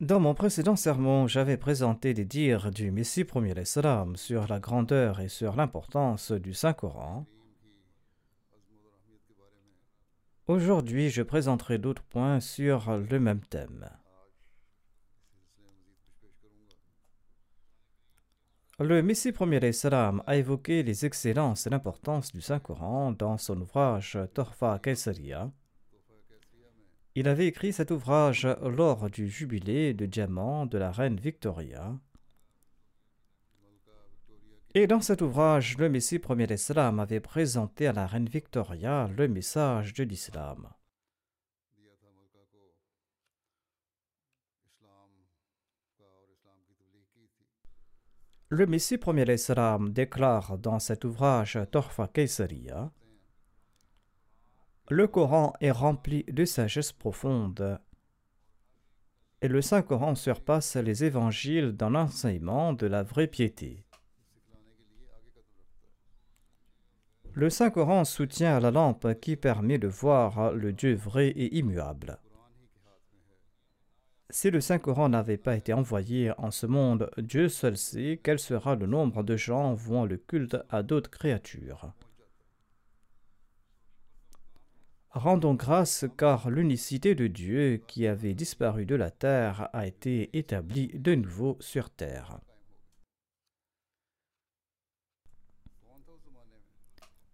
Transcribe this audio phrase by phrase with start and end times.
[0.00, 3.52] Dans mon précédent sermon, j'avais présenté des dires du Messie premier
[4.14, 7.26] sur la grandeur et sur l'importance du Saint-Coran.
[10.46, 13.90] Aujourd'hui, je présenterai d'autres points sur le même thème.
[18.78, 24.78] Le Messie premier a évoqué les excellences et l'importance du Saint-Coran dans son ouvrage Torfa
[24.78, 25.50] Kaisaria.
[27.16, 31.98] Il avait écrit cet ouvrage lors du jubilé de diamant de la reine Victoria.
[34.74, 39.26] Et dans cet ouvrage, le Messie premier d'Islam avait présenté à la reine Victoria le
[39.26, 40.68] message de l'islam.
[48.52, 52.92] Le Messie premier d'Islam déclare dans cet ouvrage Torfa Kaisaria
[54.90, 57.78] le Coran est rempli de sagesse profonde
[59.40, 63.84] et le Saint-Coran surpasse les évangiles dans l'enseignement de la vraie piété.
[67.32, 72.18] Le Saint-Coran soutient la lampe qui permet de voir le Dieu vrai et immuable.
[74.28, 78.74] Si le Saint-Coran n'avait pas été envoyé en ce monde, Dieu seul sait quel sera
[78.74, 81.92] le nombre de gens vouant le culte à d'autres créatures.
[85.12, 90.88] Rendons grâce car l'unicité de Dieu qui avait disparu de la terre a été établie
[90.94, 92.38] de nouveau sur terre.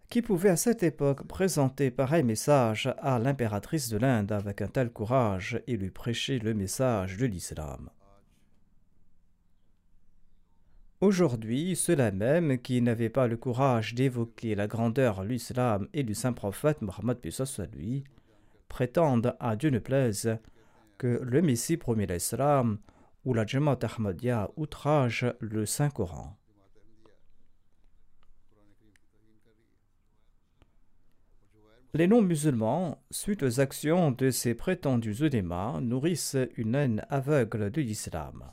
[0.08, 4.90] Qui pouvait à cette époque présenter pareil message à l'impératrice de l'Inde avec un tel
[4.90, 7.90] courage et lui prêcher le message de l'islam?
[11.02, 16.14] Aujourd'hui, ceux-là même qui n'avaient pas le courage d'évoquer la grandeur de l'islam et du
[16.14, 18.02] saint prophète Mohammed soit lui,
[18.68, 20.38] prétendent à Dieu ne plaise
[20.96, 22.78] que le Messie promet l'islam
[23.26, 26.34] ou la Jamaat Ahmadiyya outrage le Saint-Coran.
[31.92, 38.50] Les non-musulmans, suite aux actions de ces prétendus udémas, nourrissent une haine aveugle de l'islam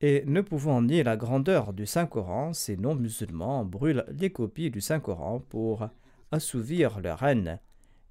[0.00, 5.40] et ne pouvant nier la grandeur du Saint-Coran, ces non-musulmans brûlent les copies du Saint-Coran
[5.40, 5.88] pour
[6.30, 7.60] assouvir leur haine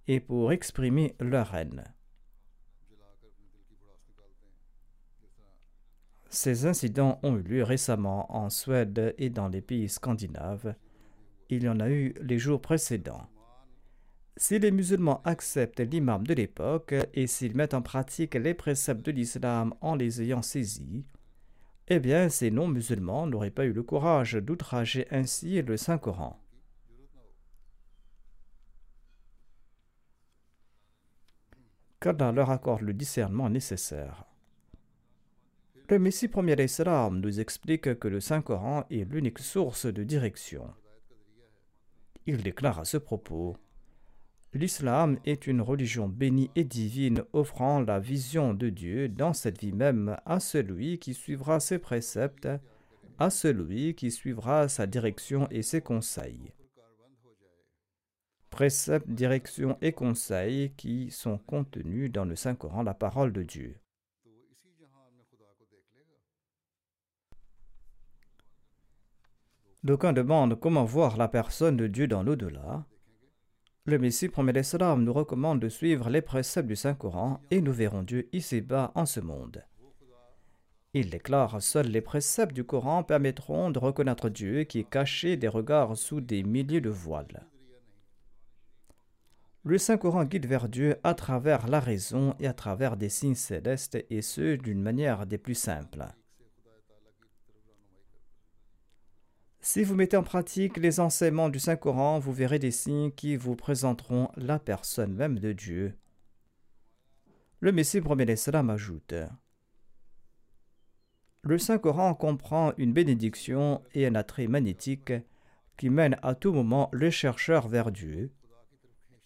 [0.07, 1.83] et pour exprimer leur haine.
[6.29, 10.73] Ces incidents ont eu lieu récemment en Suède et dans les pays scandinaves.
[11.49, 13.27] Il y en a eu les jours précédents.
[14.35, 19.11] Si les musulmans acceptent l'imam de l'époque et s'ils mettent en pratique les préceptes de
[19.11, 21.05] l'islam en les ayant saisis,
[21.87, 26.39] eh bien ces non-musulmans n'auraient pas eu le courage d'outrager ainsi le Saint-Coran.
[32.03, 34.25] qu'Allah leur accorde le discernement nécessaire.
[35.89, 40.73] Le Messie premier d'Islam nous explique que le Saint-Coran est l'unique source de direction.
[42.25, 43.55] Il déclare à ce propos
[44.55, 49.71] L'islam est une religion bénie et divine offrant la vision de Dieu dans cette vie
[49.71, 52.47] même à celui qui suivra ses préceptes,
[53.17, 56.53] à celui qui suivra sa direction et ses conseils.
[58.51, 63.79] Préceptes, direction et conseils qui sont contenus dans le Saint-Coran, la parole de Dieu.
[69.83, 72.85] D'aucuns demandent comment voir la personne de Dieu dans l'au-delà.
[73.85, 78.01] Le Messie promet l'Islam nous recommande de suivre les préceptes du Saint-Coran et nous verrons
[78.01, 79.61] Dieu ici-bas en ce monde.
[80.93, 85.49] Il déclare Seuls les préceptes du Coran permettront de reconnaître Dieu qui est caché des
[85.49, 87.45] regards sous des milliers de voiles.
[89.65, 93.97] Le Saint-Coran guide vers Dieu à travers la raison et à travers des signes célestes
[94.09, 96.05] et ce d'une manière des plus simples.
[99.65, 103.55] Si vous mettez en pratique les enseignements du Saint-Coran, vous verrez des signes qui vous
[103.55, 105.95] présenteront la personne même de Dieu.
[107.61, 109.13] Le Messie premier l'Islam ajoute
[111.43, 115.13] Le Saint-Coran comprend une bénédiction et un attrait magnétique
[115.77, 118.33] qui mène à tout moment le chercheur vers Dieu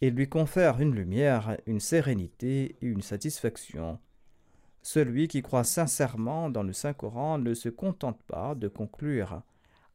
[0.01, 3.99] et lui confère une lumière, une sérénité et une satisfaction.
[4.83, 9.41] Celui qui croit sincèrement dans le Saint-Coran ne se contente pas de conclure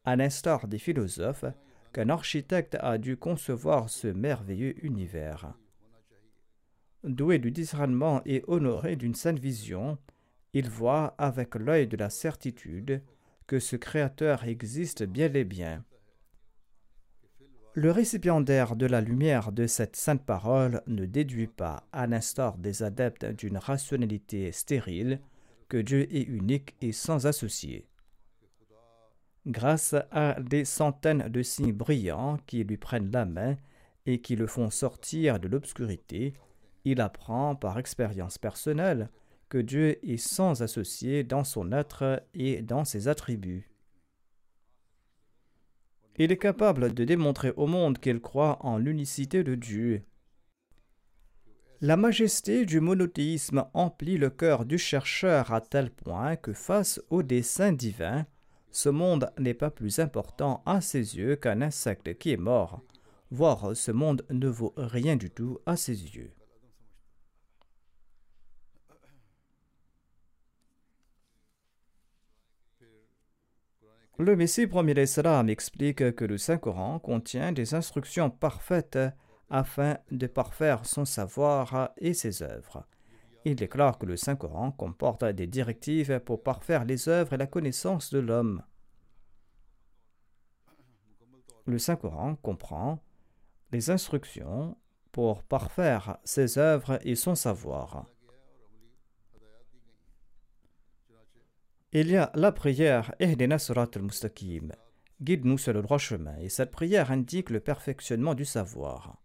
[0.04, 1.44] à l'instar des philosophes,
[1.92, 5.54] qu'un architecte a dû concevoir ce merveilleux univers.
[7.04, 9.98] Doué du discernement et honoré d'une sainte vision,
[10.54, 13.02] il voit avec l'œil de la certitude
[13.46, 15.84] que ce Créateur existe bien et bien.
[17.74, 22.82] Le récipiendaire de la lumière de cette sainte parole ne déduit pas, à l'instar des
[22.82, 25.20] adeptes d'une rationalité stérile,
[25.68, 27.88] que Dieu est unique et sans associé
[29.46, 33.56] grâce à des centaines de signes brillants qui lui prennent la main
[34.06, 36.34] et qui le font sortir de l'obscurité,
[36.84, 39.10] il apprend par expérience personnelle
[39.48, 43.68] que Dieu est sans associé dans son être et dans ses attributs.
[46.16, 50.04] Il est capable de démontrer au monde qu'il croit en l'unicité de Dieu.
[51.80, 57.22] La majesté du monothéisme emplit le cœur du chercheur à tel point que face au
[57.22, 58.26] dessein divin,
[58.72, 62.80] ce monde n'est pas plus important à ses yeux qu'un insecte qui est mort,
[63.30, 66.32] voire ce monde ne vaut rien du tout à ses yeux.
[74.18, 78.98] Le Messie premier l'Islam explique que le Saint-Coran contient des instructions parfaites
[79.50, 82.86] afin de parfaire son savoir et ses œuvres.
[83.44, 88.12] Il déclare que le Saint-Coran comporte des directives pour parfaire les œuvres et la connaissance
[88.12, 88.62] de l'homme.
[91.66, 93.02] Le Saint-Coran comprend
[93.72, 94.76] les instructions
[95.12, 98.06] pour parfaire ses œuvres et son savoir.
[101.92, 104.72] Il y a la prière Ehdina Surat al-Mustaqim,
[105.20, 109.21] guide-nous sur le droit chemin, et cette prière indique le perfectionnement du savoir.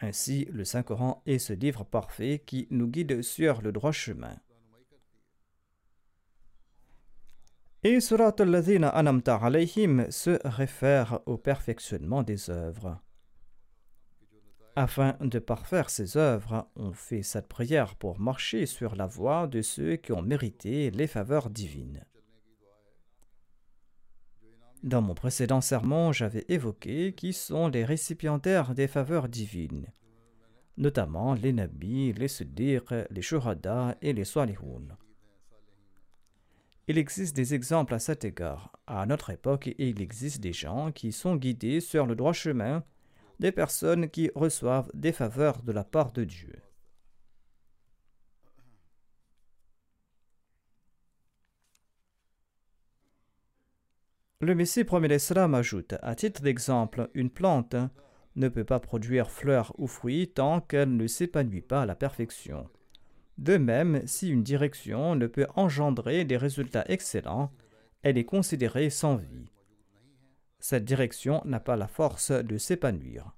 [0.00, 4.36] Ainsi, le Saint-Coran est ce livre parfait qui nous guide sur le droit chemin.
[7.82, 13.00] Et Surat al anamta alayhim se réfère au perfectionnement des œuvres.
[14.74, 19.62] Afin de parfaire ces œuvres, on fait cette prière pour marcher sur la voie de
[19.62, 22.04] ceux qui ont mérité les faveurs divines.
[24.86, 29.88] Dans mon précédent sermon, j'avais évoqué qui sont les récipiendaires des faveurs divines,
[30.76, 34.96] notamment les nabis, les siddiq, les shuhada et les salihun.
[36.86, 38.78] Il existe des exemples à cet égard.
[38.86, 42.84] À notre époque, il existe des gens qui sont guidés sur le droit chemin,
[43.40, 46.54] des personnes qui reçoivent des faveurs de la part de Dieu.
[54.42, 57.74] Le Messie premier l'Islam ajoute, à titre d'exemple, une plante
[58.34, 62.68] ne peut pas produire fleurs ou fruits tant qu'elle ne s'épanouit pas à la perfection.
[63.38, 67.50] De même, si une direction ne peut engendrer des résultats excellents,
[68.02, 69.50] elle est considérée sans vie.
[70.58, 73.34] Cette direction n'a pas la force de s'épanouir.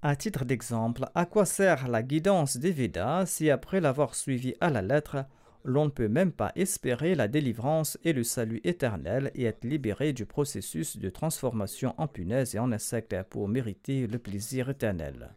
[0.00, 4.70] À titre d'exemple, à quoi sert la guidance des Védas si après l'avoir suivi à
[4.70, 5.26] la lettre,
[5.66, 10.12] l'on ne peut même pas espérer la délivrance et le salut éternel et être libéré
[10.12, 15.34] du processus de transformation en punaise et en insecte pour mériter le plaisir éternel.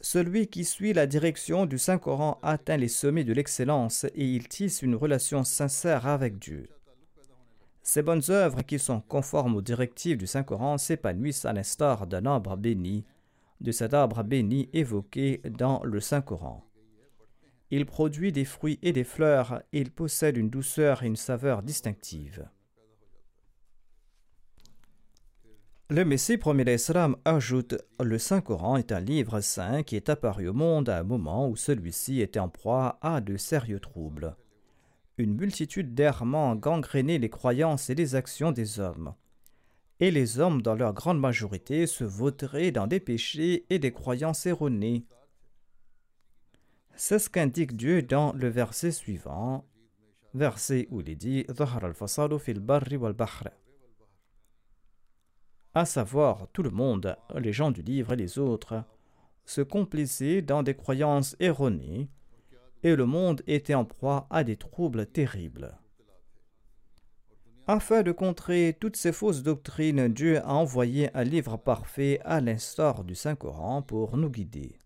[0.00, 4.82] Celui qui suit la direction du Saint-Coran atteint les sommets de l'excellence et il tisse
[4.82, 6.68] une relation sincère avec Dieu.
[7.84, 12.56] Ces bonnes œuvres qui sont conformes aux directives du Saint-Coran s'épanouissent à l'instar d'un arbre
[12.56, 13.04] béni,
[13.62, 16.68] de cet arbre béni évoqué dans le Saint-Coran.
[17.70, 21.62] Il produit des fruits et des fleurs et il possède une douceur et une saveur
[21.62, 22.46] distinctives.
[25.88, 30.54] Le Messie premier d'Islam ajoute Le Saint-Coran est un livre saint qui est apparu au
[30.54, 34.36] monde à un moment où celui-ci était en proie à de sérieux troubles.
[35.18, 39.14] Une multitude d'errements gangrénait les croyances et les actions des hommes.
[40.02, 44.46] Et les hommes, dans leur grande majorité, se vautraient dans des péchés et des croyances
[44.46, 45.06] erronées.
[46.96, 49.64] C'est ce qu'indique Dieu dans le verset suivant,
[50.34, 51.46] verset où il est dit
[55.72, 58.82] à savoir tout le monde, les gens du livre et les autres,
[59.44, 62.08] se complaissaient dans des croyances erronées,
[62.82, 65.78] et le monde était en proie à des troubles terribles.
[67.74, 73.02] Afin de contrer toutes ces fausses doctrines, Dieu a envoyé un livre parfait à l'instar
[73.02, 74.76] du Saint-Coran pour nous guider.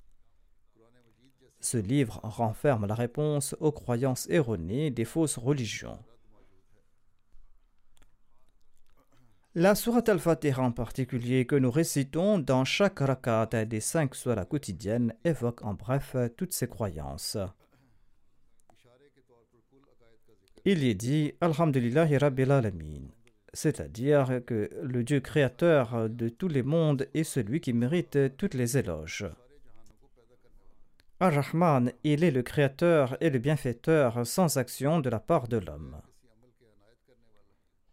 [1.58, 5.98] Ce livre renferme la réponse aux croyances erronées des fausses religions.
[9.56, 15.12] La Sourate al-Fatiha en particulier que nous récitons dans chaque rakat des cinq sourates quotidiennes
[15.24, 17.36] évoque en bref toutes ces croyances.
[20.68, 23.02] Il est dit Alhamdulillahi Rabbil Alamin,
[23.52, 28.76] c'est-à-dire que le Dieu créateur de tous les mondes est celui qui mérite toutes les
[28.76, 29.26] éloges.
[31.20, 36.02] Ar-Rahman, il est le créateur et le bienfaiteur sans action de la part de l'homme.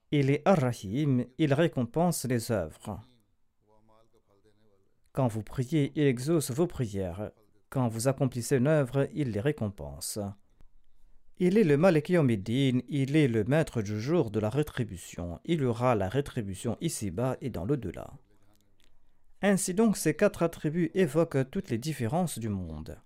[0.09, 2.99] Il est Ar-Rahim, il récompense les œuvres.
[5.11, 7.29] Quand vous priez, il exauce vos prières.
[7.69, 10.17] Quand vous accomplissez une œuvre, il les récompense.
[11.39, 15.39] Il est le Malik il est le maître du jour de la rétribution.
[15.45, 18.13] Il aura la rétribution ici-bas et dans l'au-delà.
[19.41, 22.97] Ainsi donc, ces quatre attributs évoquent toutes les différences du monde.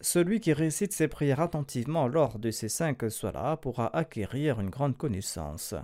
[0.00, 4.96] Celui qui récite ses prières attentivement lors de ces cinq soirs pourra acquérir une grande
[4.96, 5.74] connaissance.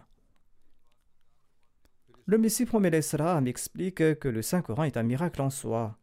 [2.26, 5.97] Le Messie promet l'Islam explique que le Saint-Coran est un miracle en soi.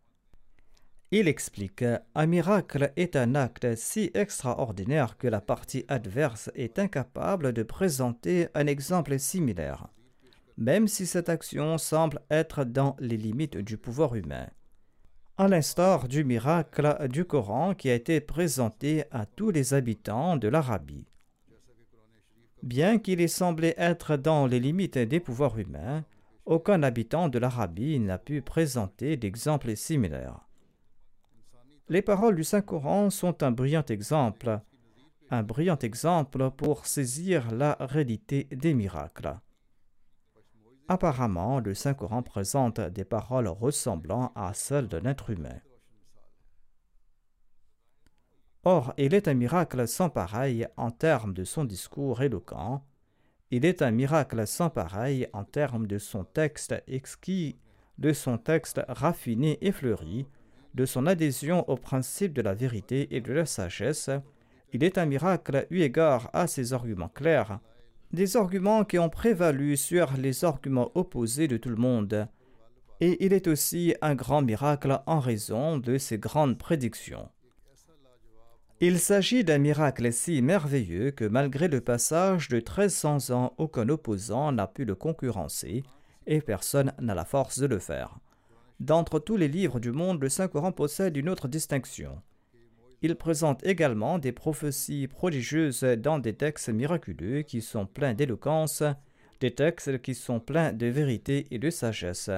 [1.11, 1.85] Il explique
[2.15, 8.47] Un miracle est un acte si extraordinaire que la partie adverse est incapable de présenter
[8.53, 9.87] un exemple similaire,
[10.57, 14.47] même si cette action semble être dans les limites du pouvoir humain
[15.39, 20.47] à l'instar du miracle du Coran qui a été présenté à tous les habitants de
[20.47, 21.05] l'Arabie.
[22.63, 26.03] Bien qu'il ait semblé être dans les limites des pouvoirs humains,
[26.45, 30.46] aucun habitant de l'Arabie n'a pu présenter d'exemple similaire.
[31.89, 34.60] Les paroles du Saint-Coran sont un brillant exemple,
[35.29, 39.38] un brillant exemple pour saisir la réalité des miracles.
[40.89, 45.62] Apparemment, le Saint-Coran présente des paroles ressemblant à celles d'un être humain.
[48.63, 52.84] Or, il est un miracle sans pareil en termes de son discours éloquent.
[53.50, 57.58] Il est un miracle sans pareil en termes de son texte exquis,
[57.98, 60.27] de son texte raffiné et fleuri,
[60.77, 64.12] de son adhésion au principe de la vérité et de la sagesse.
[64.72, 67.60] Il est un miracle eu égard à ses arguments clairs,
[68.13, 72.27] des arguments qui ont prévalu sur les arguments opposés de tout le monde.
[73.01, 77.27] Et il est aussi un grand miracle en raison de ses grandes prédictions.
[78.79, 84.51] Il s'agit d'un miracle si merveilleux que malgré le passage de 1300 ans, aucun opposant
[84.51, 85.81] n'a pu le concurrencer
[86.27, 88.19] et personne n'a la force de le faire.
[88.79, 92.22] D'entre tous les livres du monde, le Saint-Coran possède une autre distinction.
[93.01, 98.84] Il présente également des prophéties prodigieuses dans des textes miraculeux qui sont pleins d'éloquence,
[99.39, 102.29] des textes qui sont pleins de vérité et de sagesse.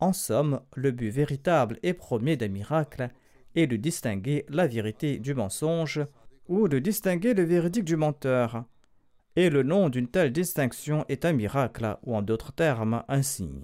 [0.00, 3.08] En somme, le but véritable et premier d'un miracle
[3.54, 6.00] est de distinguer la vérité du mensonge
[6.46, 8.64] ou de distinguer le véridique du menteur.
[9.36, 13.62] Et le nom d'une telle distinction est un miracle, ou en d'autres termes, un signe.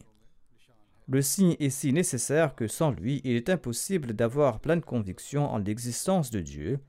[1.07, 5.59] Le signe est si nécessaire que sans lui, il est impossible d'avoir pleine conviction en
[5.59, 6.81] l'existence de Dieu,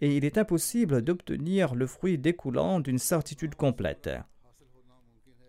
[0.00, 4.10] et il est impossible d'obtenir le fruit découlant d'une certitude complète.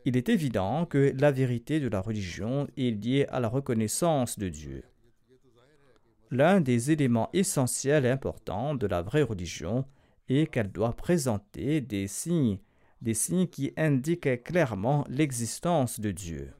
[0.06, 4.50] Il est évident que la vérité de la religion est liée à la reconnaissance de
[4.50, 4.84] Dieu.
[6.32, 9.86] L'un des éléments essentiels et importants de la vraie religion
[10.30, 12.60] est qu'elle doit présenter des signes,
[13.02, 16.54] des signes qui indiquent clairement l'existence de Dieu.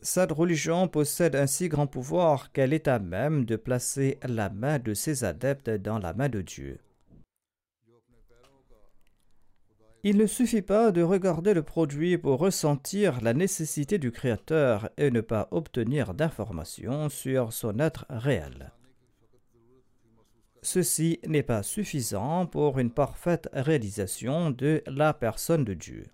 [0.00, 4.78] Cette religion possède un si grand pouvoir qu'elle est à même de placer la main
[4.78, 6.78] de ses adeptes dans la main de Dieu.
[10.04, 15.10] Il ne suffit pas de regarder le produit pour ressentir la nécessité du Créateur et
[15.10, 18.72] ne pas obtenir d'informations sur son être réel.
[20.62, 26.06] Ceci n'est pas suffisant pour une parfaite réalisation de la personne de Dieu.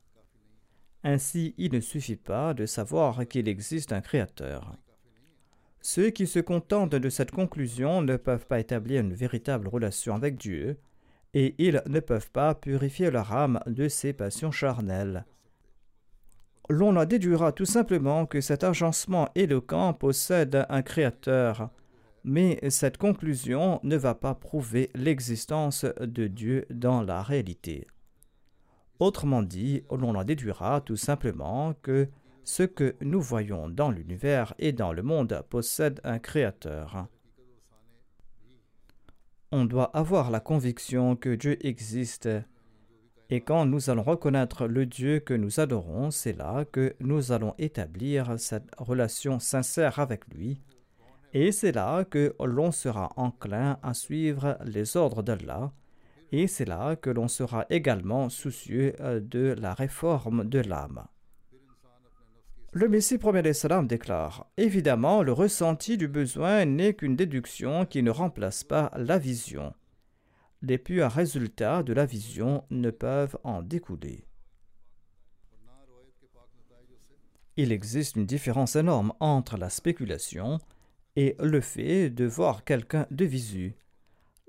[1.05, 4.75] Ainsi, il ne suffit pas de savoir qu'il existe un créateur.
[5.83, 10.39] Ceux qui se contentent de cette conclusion ne peuvent pas établir une véritable relation avec
[10.39, 10.79] Dieu,
[11.35, 15.27] et ils ne peuvent pas purifier leur âme de ses passions charnelles.
[16.71, 21.69] L'on en déduira tout simplement que cet agencement éloquent possède un créateur,
[22.25, 27.87] mais cette conclusion ne va pas prouver l'existence de Dieu dans la réalité.
[29.01, 32.09] Autrement dit, l'on en déduira tout simplement que
[32.45, 37.09] ce que nous voyons dans l'univers et dans le monde possède un créateur.
[39.51, 42.29] On doit avoir la conviction que Dieu existe.
[43.31, 47.55] Et quand nous allons reconnaître le Dieu que nous adorons, c'est là que nous allons
[47.59, 50.61] établir cette relation sincère avec lui.
[51.33, 55.73] Et c'est là que l'on sera enclin à suivre les ordres d'Allah.
[56.37, 61.07] Et c'est là que l'on sera également soucieux de la réforme de l'âme.
[62.73, 68.11] Le Messie premier salam déclare Évidemment, le ressenti du besoin n'est qu'une déduction qui ne
[68.11, 69.75] remplace pas la vision.
[70.61, 74.27] Les purs résultats de la vision ne peuvent en découler.
[77.57, 80.59] Il existe une différence énorme entre la spéculation
[81.15, 83.77] et le fait de voir quelqu'un de visu.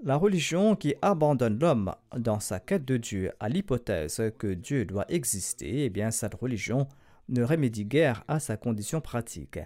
[0.03, 5.09] La religion qui abandonne l'homme dans sa quête de Dieu à l'hypothèse que Dieu doit
[5.09, 6.87] exister, eh bien cette religion
[7.29, 9.59] ne remédie guère à sa condition pratique.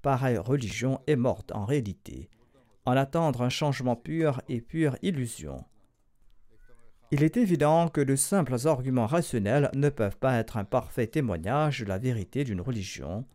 [0.00, 2.30] Pareille religion est morte en réalité.
[2.86, 5.64] En attendre un changement pur et pure illusion.
[7.10, 11.80] Il est évident que de simples arguments rationnels ne peuvent pas être un parfait témoignage
[11.80, 13.26] de la vérité d'une religion,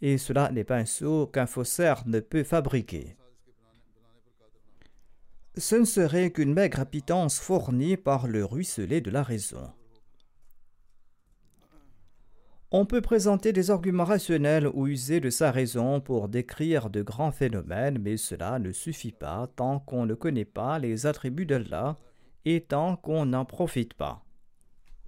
[0.00, 3.16] et cela n'est pas un sceau qu'un faussaire ne peut fabriquer.
[5.56, 9.70] Ce ne serait qu'une maigre pitance fournie par le ruisselet de la raison.
[12.72, 17.32] On peut présenter des arguments rationnels ou user de sa raison pour décrire de grands
[17.32, 21.98] phénomènes, mais cela ne suffit pas tant qu'on ne connaît pas les attributs d'Allah
[22.44, 24.24] et tant qu'on n'en profite pas.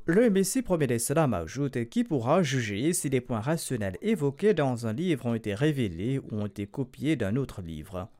[0.07, 4.93] Le Messie promet cela ajoute qui pourra juger si les points rationnels évoqués dans un
[4.93, 8.11] livre ont été révélés ou ont été copiés d'un autre livre?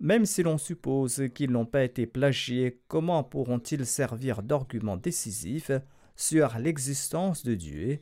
[0.00, 5.70] Même si l'on suppose qu'ils n'ont pas été plagiés, comment pourront-ils servir d'argument décisif
[6.16, 7.98] sur l'existence de Dieu?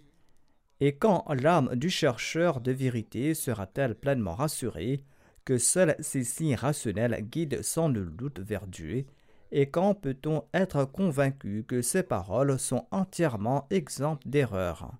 [0.78, 5.02] Et quand l'âme du chercheur de vérité sera-t-elle pleinement rassurée
[5.44, 9.04] que seuls ces signes rationnels guident sans nul doute vers Dieu?
[9.50, 14.92] Et quand peut-on être convaincu que ces paroles sont entièrement exemptes d'erreurs?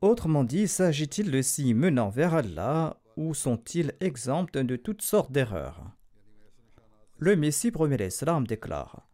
[0.00, 5.90] Autrement dit, s'agit-il de signes menant vers Allah ou sont-ils exempts de toutes sortes d'erreurs?
[7.18, 9.08] Le Messie premier l'Islam déclare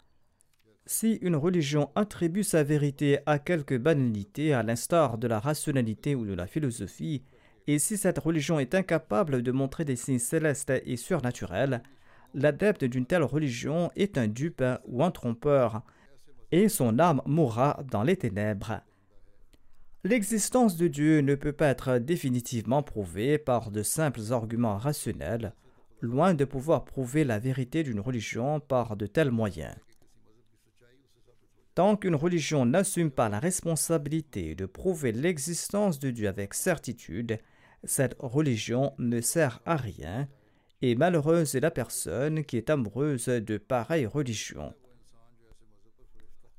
[0.86, 6.26] si une religion attribue sa vérité à quelque banalité, à l'instar de la rationalité ou
[6.26, 7.22] de la philosophie,
[7.66, 11.82] et si cette religion est incapable de montrer des signes célestes et surnaturels,
[12.34, 15.82] l'adepte d'une telle religion est un dupe ou un trompeur,
[16.52, 18.82] et son âme mourra dans les ténèbres.
[20.06, 25.54] L'existence de Dieu ne peut pas être définitivement prouvée par de simples arguments rationnels,
[26.02, 29.74] loin de pouvoir prouver la vérité d'une religion par de tels moyens.
[31.74, 37.38] Tant qu'une religion n'assume pas la responsabilité de prouver l'existence de Dieu avec certitude,
[37.82, 40.28] cette religion ne sert à rien,
[40.82, 44.74] et malheureuse est la personne qui est amoureuse de pareilles religions.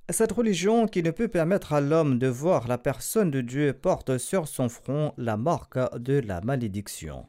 [0.10, 4.20] Cette religion qui ne peut permettre à l'homme de voir la personne de Dieu porte
[4.20, 7.26] sur son front la marque de la malédiction.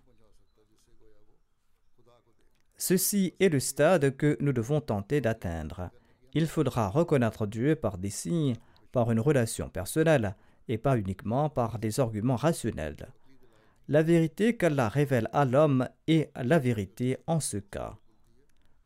[2.77, 5.91] Ceci est le stade que nous devons tenter d'atteindre.
[6.35, 8.57] Il faudra reconnaître Dieu par des signes,
[8.93, 10.37] par une relation personnelle,
[10.69, 13.09] et pas uniquement par des arguments rationnels.
[13.89, 17.97] La vérité qu'Allah révèle à l'homme est la vérité en ce cas.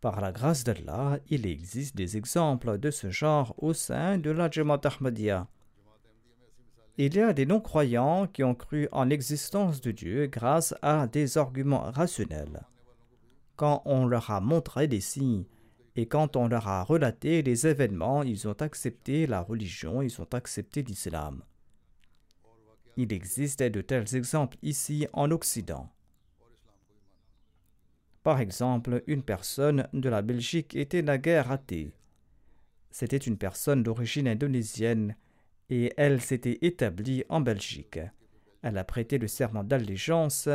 [0.01, 4.51] Par la grâce d'Allah, il existe des exemples de ce genre au sein de la
[4.51, 5.47] Jamaat Ahmadiyya.
[6.97, 11.37] Il y a des non-croyants qui ont cru en l'existence de Dieu grâce à des
[11.37, 12.63] arguments rationnels.
[13.57, 15.45] Quand on leur a montré des signes
[15.97, 20.29] et quand on leur a relaté les événements, ils ont accepté la religion, ils ont
[20.33, 21.43] accepté l'islam.
[22.97, 25.91] Il existe de tels exemples ici en Occident.
[28.23, 31.93] Par exemple, une personne de la Belgique était naguère athée.
[32.91, 35.17] C'était une personne d'origine indonésienne
[35.71, 38.01] et elle s'était établie en Belgique.
[38.63, 40.49] Elle a prêté le serment d'allégeance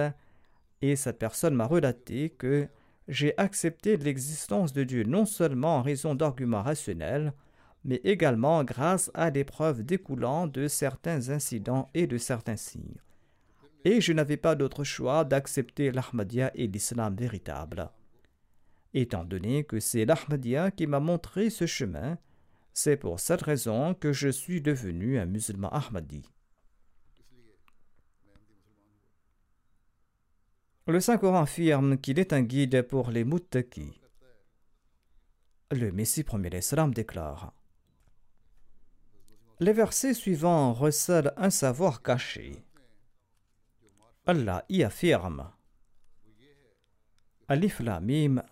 [0.82, 2.68] et cette personne m'a relaté que
[3.08, 7.34] j'ai accepté l'existence de Dieu non seulement en raison d'arguments rationnels,
[7.84, 13.00] mais également grâce à des preuves découlant de certains incidents et de certains signes.
[13.86, 17.92] Et je n'avais pas d'autre choix d'accepter l'Ahmadiyya et l'islam véritable.
[18.96, 22.18] Étant donné que c'est l'Ahmadiyya qui m'a montré ce chemin,
[22.74, 26.24] c'est pour cette raison que je suis devenu un musulman Ahmadi.
[30.88, 34.00] Le Saint-Coran affirme qu'il est un guide pour les muttaqis.
[35.72, 37.54] Le Messie premier l'Islam déclare
[39.60, 42.65] Les versets suivants recèlent un savoir caché.
[44.27, 45.53] Allah y affirme
[47.49, 48.43] Alif Lamim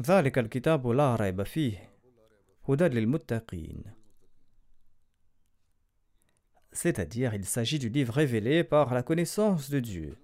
[0.00, 1.90] ذلك الكتاب لا ريب فيه
[2.68, 3.84] هدى للمتقين
[6.74, 10.18] c'est-à-dire il s'agit du livre révélé par la connaissance de Dieu.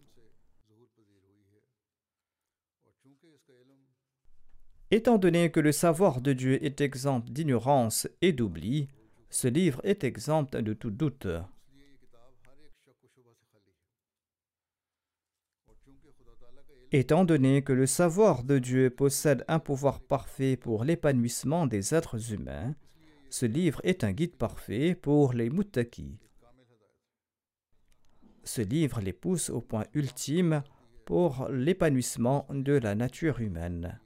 [4.90, 8.88] Étant donné que le savoir de Dieu est exempt d'ignorance et d'oubli,
[9.35, 11.27] ce livre est exempt de tout doute.
[16.93, 22.31] Étant donné que le savoir de Dieu possède un pouvoir parfait pour l'épanouissement des êtres
[22.31, 22.75] humains,
[23.29, 26.17] ce livre est un guide parfait pour les muttaqis.
[28.45, 30.63] Ce livre les pousse au point ultime
[31.03, 33.99] pour l'épanouissement de la nature humaine.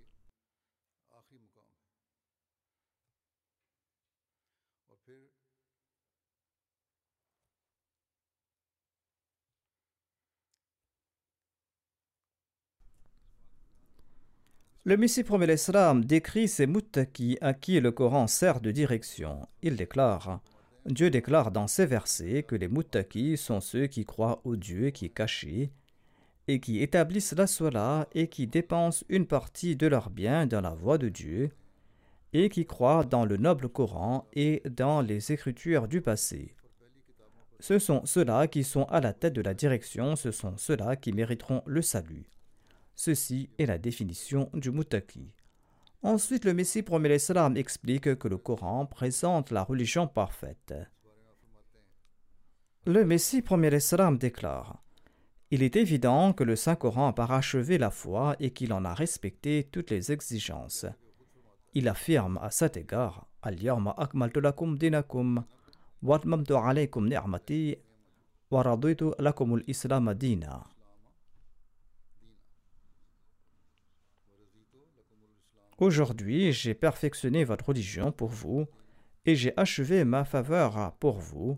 [14.86, 19.46] Le Messie promet l'Islam décrit ces muttaqis à qui le Coran sert de direction.
[19.62, 20.40] Il déclare
[20.86, 25.08] Dieu déclare dans ces versets que les muttaqis sont ceux qui croient au Dieu qui
[25.08, 25.72] est caché
[26.48, 30.74] et qui établissent la sola et qui dépensent une partie de leurs biens dans la
[30.74, 31.52] voie de Dieu
[32.32, 36.56] et qui croient dans le noble Coran et dans les écritures du passé.
[37.60, 41.12] Ce sont ceux-là qui sont à la tête de la direction, ce sont ceux-là qui
[41.12, 42.30] mériteront le salut.
[43.02, 45.32] Ceci est la définition du muttaqi.
[46.04, 50.74] Ensuite, le Messie promet l'Islam explique que le Coran présente la religion parfaite.
[52.86, 54.84] Le Messie promet l'Islam déclare
[55.50, 59.70] Il est évident que le Saint-Coran a parachevé la foi et qu'il en a respecté
[59.72, 60.86] toutes les exigences.
[61.74, 65.46] Il affirme à cet égard lakum dinakum
[66.04, 66.20] wa
[66.68, 67.78] alaykum ni'mati
[68.52, 68.66] wa.
[75.80, 78.68] Aujourd'hui, j'ai perfectionné votre religion pour vous,
[79.26, 81.58] et j'ai achevé ma faveur pour vous,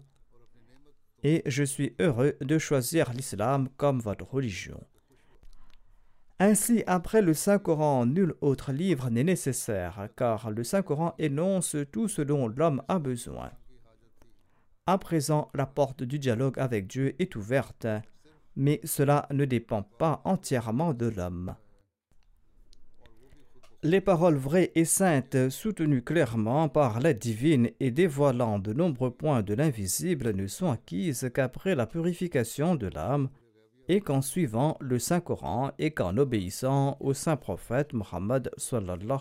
[1.24, 4.80] et je suis heureux de choisir l'islam comme votre religion.
[6.38, 12.22] Ainsi, après le Saint-Coran, nul autre livre n'est nécessaire, car le Saint-Coran énonce tout ce
[12.22, 13.52] dont l'homme a besoin.
[14.86, 17.88] À présent, la porte du dialogue avec Dieu est ouverte,
[18.56, 21.56] mais cela ne dépend pas entièrement de l'homme.
[23.84, 29.42] Les paroles vraies et saintes, soutenues clairement par l'aide divine et dévoilant de nombreux points
[29.42, 33.30] de l'invisible, ne sont acquises qu'après la purification de l'âme
[33.88, 39.18] et qu'en suivant le Saint-Coran et qu'en obéissant au Saint Prophète Muhammad sallallahu.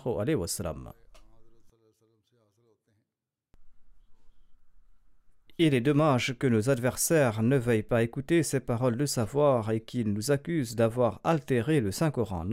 [5.57, 9.81] Il est dommage que nos adversaires ne veuillent pas écouter ces paroles de savoir et
[9.81, 12.45] qu'ils nous accusent d'avoir altéré le Saint-Coran.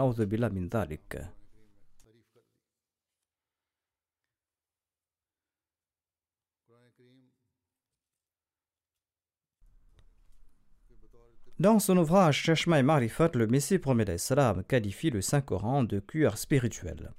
[11.60, 16.38] Dans son ouvrage Chashma et Marifat, le Messie promet salam qualifie le Saint-Coran de cuir
[16.38, 17.10] spirituel.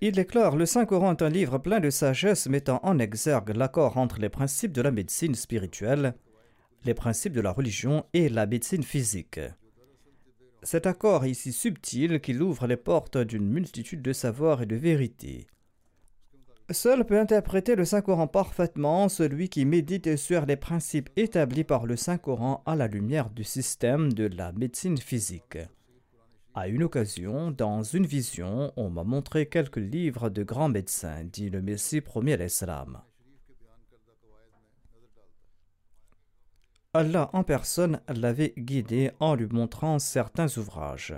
[0.00, 4.18] Il déclare Le Saint-Coran est un livre plein de sagesse mettant en exergue l'accord entre
[4.18, 6.14] les principes de la médecine spirituelle,
[6.84, 9.38] les principes de la religion et la médecine physique.
[10.64, 14.74] Cet accord est si subtil qu'il ouvre les portes d'une multitude de savoirs et de
[14.74, 15.46] vérités.
[16.70, 21.96] Seul peut interpréter le Saint-Coran parfaitement celui qui médite sur les principes établis par le
[21.96, 25.58] Saint-Coran à la lumière du système de la médecine physique.
[26.54, 31.50] À une occasion, dans une vision, on m'a montré quelques livres de grands médecins, dit
[31.50, 33.00] le Messie premier l'Islam.
[36.94, 41.14] Allah en personne l'avait guidé en lui montrant certains ouvrages.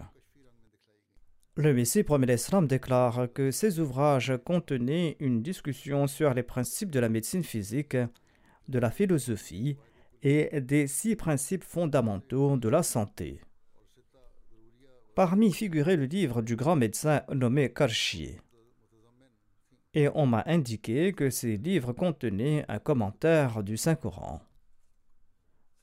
[1.57, 6.99] Le Messie premier l'Islam déclare que ces ouvrages contenaient une discussion sur les principes de
[6.99, 7.97] la médecine physique,
[8.67, 9.77] de la philosophie
[10.25, 13.41] et des six principes fondamentaux de la santé.
[15.15, 18.37] Parmi figurait le livre du grand médecin nommé Karchi.
[19.95, 24.43] Et on m'a indiqué que ces livres contenaient un commentaire du Saint-Coran.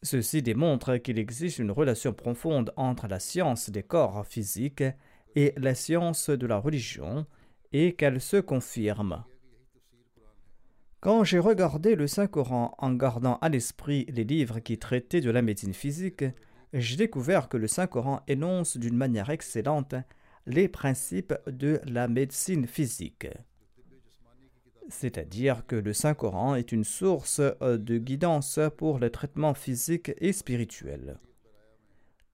[0.04, 4.84] Ceci démontre qu'il existe une relation profonde entre la science des corps physiques
[5.36, 7.26] la science de la religion
[7.72, 9.24] et qu'elle se confirme.
[11.00, 15.42] Quand j'ai regardé le Saint-Coran en gardant à l'esprit les livres qui traitaient de la
[15.42, 16.24] médecine physique,
[16.74, 19.96] j'ai découvert que le Saint-Coran énonce d'une manière excellente
[20.46, 23.28] les principes de la médecine physique.
[24.90, 31.18] C'est-à-dire que le Saint-Coran est une source de guidance pour le traitement physique et spirituel.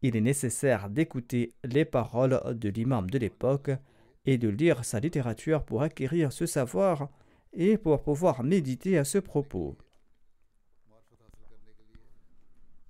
[0.01, 3.71] Il est nécessaire d'écouter les paroles de l'imam de l'époque
[4.25, 7.09] et de lire sa littérature pour acquérir ce savoir
[7.53, 9.77] et pour pouvoir méditer à ce propos.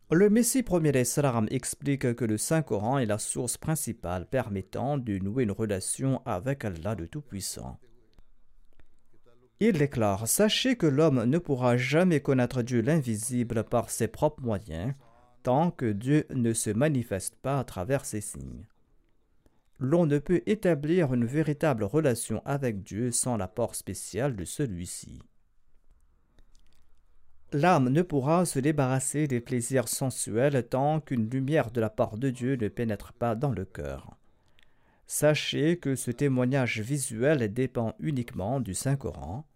[0.09, 5.43] Le Messie premier d'Islam explique que le Saint-Coran est la source principale permettant de nouer
[5.43, 7.77] une relation avec Allah le Tout-Puissant.
[9.59, 14.93] Il déclare Sachez que l'homme ne pourra jamais connaître Dieu l'invisible par ses propres moyens,
[15.43, 18.65] tant que Dieu ne se manifeste pas à travers ses signes.
[19.79, 25.21] L'on ne peut établir une véritable relation avec Dieu sans l'apport spécial de celui-ci.
[27.53, 32.29] L'âme ne pourra se débarrasser des plaisirs sensuels tant qu'une lumière de la part de
[32.29, 34.17] Dieu ne pénètre pas dans le cœur.
[35.05, 39.47] Sachez que ce témoignage visuel dépend uniquement du Saint-Coran.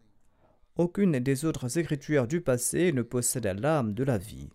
[0.77, 4.49] Aucune des autres écritures du passé ne possède l'âme de la vie.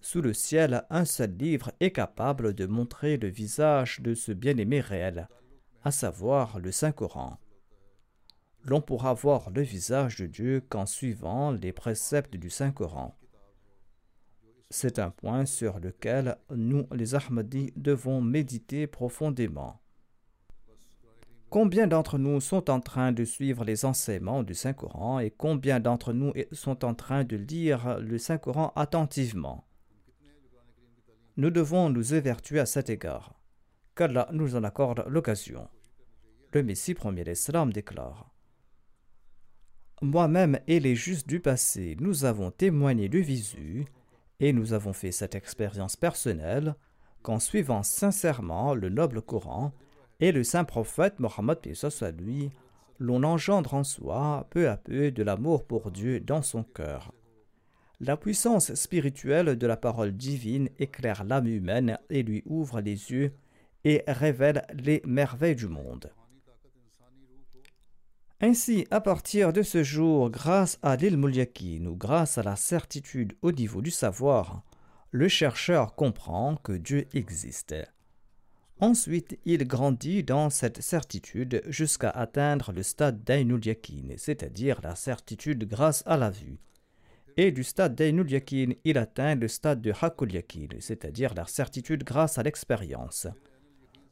[0.00, 4.80] Sous le ciel, un seul livre est capable de montrer le visage de ce bien-aimé
[4.80, 5.28] réel,
[5.84, 7.38] à savoir le Saint-Coran
[8.64, 13.16] l'on pourra voir le visage de Dieu qu'en suivant les préceptes du Saint-Coran.
[14.70, 19.80] C'est un point sur lequel nous, les Ahmadis, devons méditer profondément.
[21.48, 26.12] Combien d'entre nous sont en train de suivre les enseignements du Saint-Coran et combien d'entre
[26.12, 29.64] nous sont en train de lire le Saint-Coran attentivement?
[31.38, 33.32] Nous devons nous évertuer à cet égard,
[33.94, 35.68] qu'Allah nous en accorde l'occasion.
[36.52, 38.32] Le Messie premier l'Islam déclare
[40.00, 43.84] moi-même et les justes du passé, nous avons témoigné de visu
[44.40, 46.76] et nous avons fait cette expérience personnelle
[47.22, 49.72] qu'en suivant sincèrement le noble Coran
[50.20, 51.58] et le saint prophète Mohammed
[52.18, 52.50] lui,
[53.00, 57.12] l'on engendre en soi peu à peu de l'amour pour Dieu dans son cœur.
[58.00, 63.32] La puissance spirituelle de la parole divine éclaire l'âme humaine et lui ouvre les yeux
[63.82, 66.12] et révèle les merveilles du monde.
[68.40, 73.50] Ainsi, à partir de ce jour, grâce à l'ilm ou grâce à la certitude au
[73.50, 74.62] niveau du savoir,
[75.10, 77.74] le chercheur comprend que Dieu existe.
[78.78, 85.64] Ensuite, il grandit dans cette certitude jusqu'à atteindre le stade d'Ainul Yakin, c'est-à-dire la certitude
[85.64, 86.60] grâce à la vue.
[87.40, 92.02] Et du stade d'Ainul Yakin, il atteint le stade de Hakul Yakin, c'est-à-dire la certitude
[92.02, 93.28] grâce à l'expérience.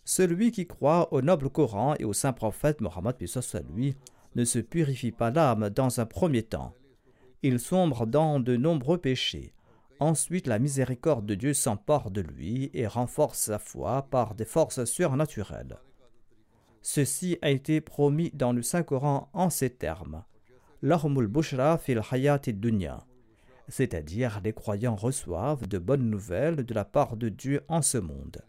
[0.05, 3.17] Celui qui croit au noble Coran et au saint prophète Mohammed
[3.75, 3.97] lui
[4.37, 6.73] ne se purifie pas l'âme dans un premier temps.
[7.43, 9.53] Il sombre dans de nombreux péchés.
[9.99, 14.85] Ensuite, la miséricorde de Dieu s'emporte de lui et renforce sa foi par des forces
[14.85, 15.81] surnaturelles.
[16.81, 20.23] Ceci a été promis dans le Saint-Coran en ces termes.
[20.81, 23.05] L'ahmul bushra fil hayat dunya
[23.69, 28.43] c'est-à-dire les croyants reçoivent de bonnes nouvelles de la part de Dieu en ce monde.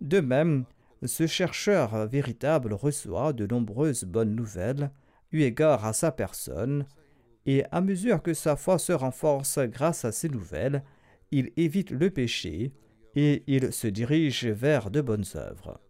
[0.00, 0.64] De même,
[1.04, 4.90] ce chercheur véritable reçoit de nombreuses bonnes nouvelles
[5.32, 6.86] eu égard à sa personne,
[7.46, 10.82] et à mesure que sa foi se renforce grâce à ces nouvelles,
[11.30, 12.72] il évite le péché
[13.14, 15.80] et il se dirige vers de bonnes œuvres.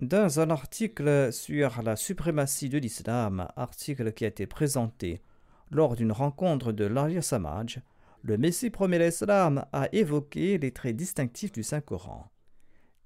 [0.00, 5.22] Dans un article sur la suprématie de l'islam, article qui a été présenté
[5.72, 7.80] lors d'une rencontre de l'Arya Samaj,
[8.22, 12.30] le Messie premier l'Islam a évoqué les traits distinctifs du Saint-Coran.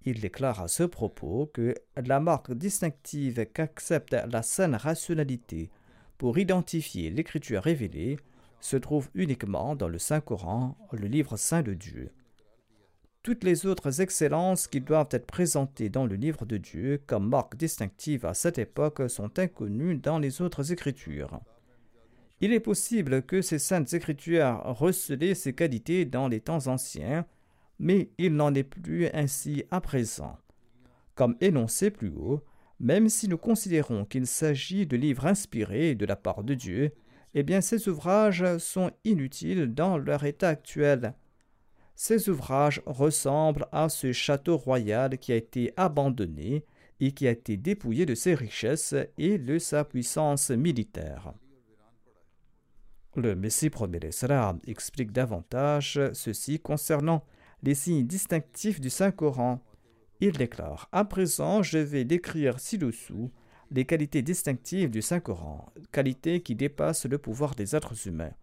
[0.04, 5.70] Il déclare à ce propos que la marque distinctive qu'accepte la saine rationalité
[6.18, 8.18] pour identifier l'écriture révélée
[8.60, 12.10] se trouve uniquement dans le Saint-Coran, le livre saint de Dieu.
[13.22, 17.56] Toutes les autres excellences qui doivent être présentées dans le livre de Dieu comme marque
[17.56, 21.40] distinctive à cette époque sont inconnues dans les autres écritures.
[22.40, 27.24] Il est possible que ces saintes écritures recelaient ces qualités dans les temps anciens,
[27.78, 30.36] mais il n'en est plus ainsi à présent.
[31.14, 32.42] Comme énoncé plus haut,
[32.78, 36.92] même si nous considérons qu'il s'agit de livres inspirés de la part de Dieu,
[37.34, 41.14] eh bien ces ouvrages sont inutiles dans leur état actuel.
[41.94, 46.66] Ces ouvrages ressemblent à ce château royal qui a été abandonné
[47.00, 51.32] et qui a été dépouillé de ses richesses et de sa puissance militaire.
[53.16, 53.98] Le Messie premier
[54.66, 57.24] explique davantage ceci concernant
[57.62, 59.64] les signes distinctifs du Saint-Coran.
[60.20, 63.32] Il déclare À présent, je vais décrire ci-dessous
[63.70, 68.34] les qualités distinctives du Saint-Coran, qualités qui dépassent le pouvoir des êtres humains.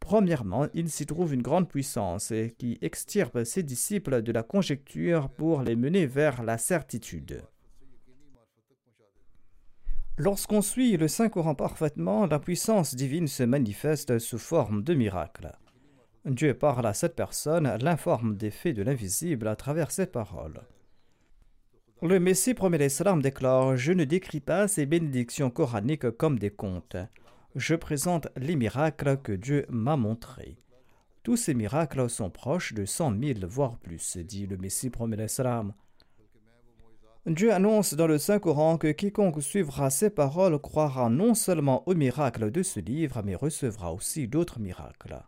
[0.00, 5.60] Premièrement, il s'y trouve une grande puissance qui extirpe ses disciples de la conjecture pour
[5.60, 7.42] les mener vers la certitude.
[10.18, 15.52] Lorsqu'on suit le Saint-Coran parfaitement, la puissance divine se manifeste sous forme de miracles.
[16.24, 20.62] Dieu parle à cette personne, l'informe des faits de l'invisible à travers ses paroles.
[22.00, 26.96] Le Messie premier l'Islam déclare Je ne décris pas ces bénédictions coraniques comme des contes.
[27.54, 30.58] Je présente les miracles que Dieu m'a montrés.
[31.22, 35.74] Tous ces miracles sont proches de cent mille, voire plus, dit le Messie premier l'Islam.
[37.26, 42.52] Dieu annonce dans le Saint-Coran que quiconque suivra ses paroles croira non seulement aux miracles
[42.52, 45.20] de ce livre, mais recevra aussi d'autres miracles.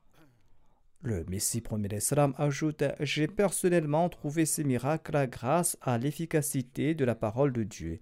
[1.02, 7.16] Le Messie premier d'Islam ajoute J'ai personnellement trouvé ces miracles grâce à l'efficacité de la
[7.16, 7.98] parole de Dieu,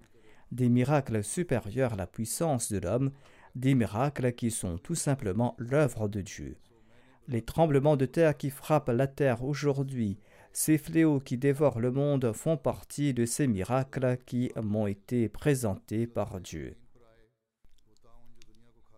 [0.52, 3.12] des miracles supérieurs à la puissance de l'homme,
[3.54, 6.58] des miracles qui sont tout simplement l'œuvre de Dieu.
[7.28, 10.18] Les tremblements de terre qui frappent la terre aujourd'hui,
[10.58, 16.06] ces fléaux qui dévorent le monde font partie de ces miracles qui m'ont été présentés
[16.06, 16.78] par Dieu.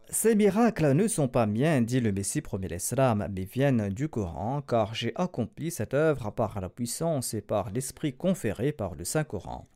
[0.09, 4.62] Ces miracles ne sont pas miens, dit le Messie premier l'Islam, mais viennent du Coran,
[4.62, 9.66] car j'ai accompli cette œuvre par la puissance et par l'esprit conféré par le Saint-Coran.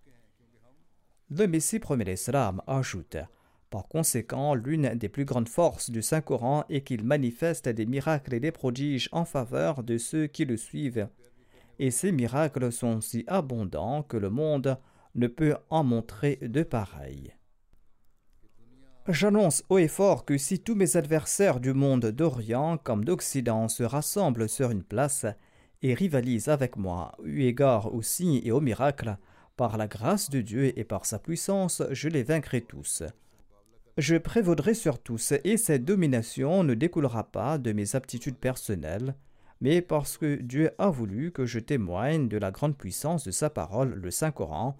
[1.30, 3.16] Le Messie premier l'Islam ajoute
[3.70, 8.40] Par conséquent, l'une des plus grandes forces du Saint-Coran est qu'il manifeste des miracles et
[8.40, 11.08] des prodiges en faveur de ceux qui le suivent
[11.82, 14.78] et ces miracles sont si abondants que le monde
[15.16, 17.34] ne peut en montrer de pareils.
[19.08, 23.82] J'annonce haut et fort que si tous mes adversaires du monde d'Orient comme d'Occident se
[23.82, 25.26] rassemblent sur une place
[25.82, 29.16] et rivalisent avec moi, eu égard aux signes et aux miracles,
[29.56, 33.02] par la grâce de Dieu et par sa puissance, je les vaincrai tous.
[33.98, 39.16] Je prévaudrai sur tous, et cette domination ne découlera pas de mes aptitudes personnelles,
[39.62, 43.48] mais parce que Dieu a voulu que je témoigne de la grande puissance de sa
[43.48, 44.76] parole, le Saint-Coran,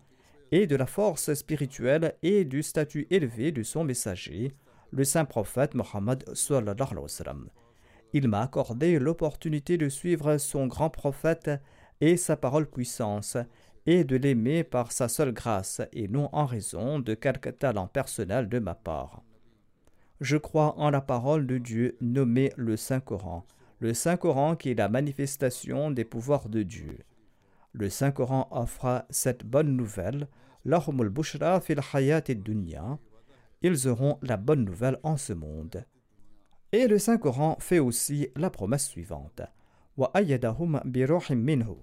[0.51, 4.53] et de la force spirituelle et du statut élevé de son messager,
[4.91, 6.25] le saint prophète Mohammed
[8.13, 11.53] Il m'a accordé l'opportunité de suivre son grand prophète
[12.01, 13.37] et sa parole puissance,
[13.87, 18.49] et de l'aimer par sa seule grâce et non en raison de quelque talent personnel
[18.49, 19.23] de ma part.
[20.21, 23.47] Je crois en la parole de Dieu nommée le Saint-Coran,
[23.83, 26.99] le Saint-Coran qui est la manifestation des pouvoirs de Dieu.
[27.73, 30.29] Le Saint-Coran offre cette bonne nouvelle,
[30.65, 33.01] lahumul bushra fil hayat dunya.
[33.61, 35.85] Ils auront la bonne nouvelle en ce monde.
[36.71, 39.43] Et le Saint-Coran fait aussi la promesse suivante.
[39.97, 40.13] Wa
[41.35, 41.75] minhu.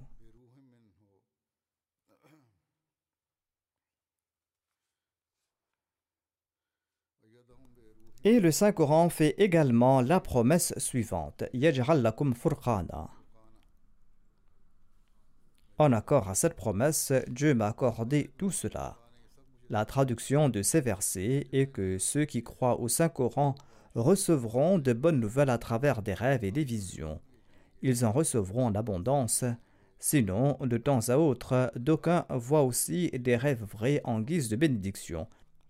[8.25, 11.45] Et le Saint-Coran fait également la promesse suivante
[15.77, 18.97] En accord à cette promesse, Dieu m'a accordé tout cela.
[19.69, 23.55] La traduction de ces versets est que ceux qui croient au Saint-Coran
[23.95, 27.21] recevront de bonnes nouvelles à travers des rêves et des visions.
[27.81, 29.45] Ils en recevront en abondance.
[29.97, 35.25] Sinon, de temps à autre, d'aucuns voient aussi des rêves vrais en guise de bénédiction.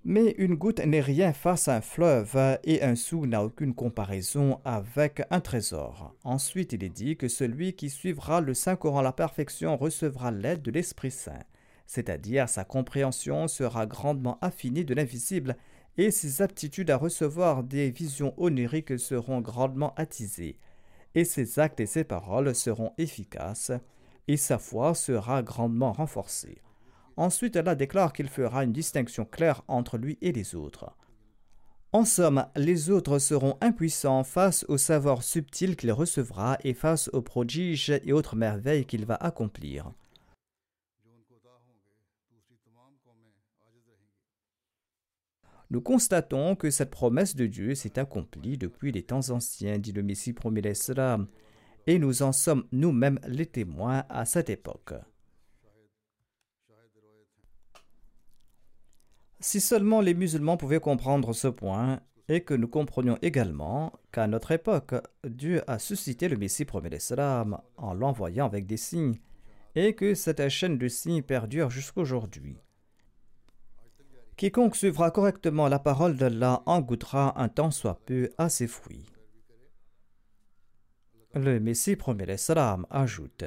[0.05, 4.61] Mais une goutte n'est rien face à un fleuve et un sou n'a aucune comparaison
[4.63, 6.15] avec un trésor.
[6.23, 10.61] Ensuite, il est dit que celui qui suivra le Saint-Coran à la perfection recevra l'aide
[10.61, 11.43] de l'Esprit Saint,
[11.85, 15.57] c'est-à-dire sa compréhension sera grandement affinée de l'invisible
[15.97, 20.57] et ses aptitudes à recevoir des visions oniriques seront grandement attisées,
[21.13, 23.73] et ses actes et ses paroles seront efficaces,
[24.29, 26.61] et sa foi sera grandement renforcée.
[27.19, 30.95] Ensuite, Allah déclare qu'il fera une distinction claire entre lui et les autres.
[31.91, 37.21] En somme, les autres seront impuissants face au savoir subtil qu'il recevra et face aux
[37.21, 39.91] prodiges et autres merveilles qu'il va accomplir.
[45.71, 50.03] Nous constatons que cette promesse de Dieu s'est accomplie depuis les temps anciens, dit le
[50.03, 50.61] Messie promis
[51.85, 54.93] et nous en sommes nous-mêmes les témoins à cette époque.
[59.39, 64.51] Si seulement les musulmans pouvaient comprendre ce point, et que nous comprenions également qu'à notre
[64.51, 64.93] époque,
[65.27, 66.95] Dieu a suscité le Messie premier
[67.77, 69.19] en l'envoyant avec des signes
[69.75, 72.57] et que cette chaîne de signes perdure jusqu'aujourd'hui.
[74.37, 79.05] Quiconque suivra correctement la parole d'Allah en goûtera un temps soit peu à ses fruits.
[81.33, 82.25] Le Messie premier
[82.89, 83.43] ajoute